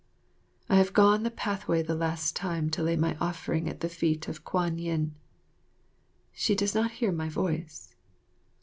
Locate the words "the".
1.21-1.29, 1.83-1.93, 3.81-3.87